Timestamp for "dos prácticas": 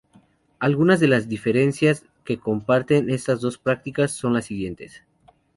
3.39-4.11